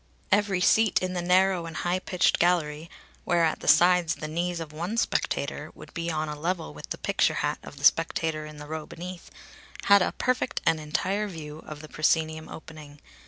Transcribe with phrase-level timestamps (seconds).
[0.31, 2.89] Every seat in the narrow and high pitched gallery,
[3.23, 6.89] where at the sides the knees of one spectator would be on a level with
[6.89, 9.29] the picture hat of the spectator in the row beneath,
[9.83, 12.99] had a perfect and entire view of the proscenium opening.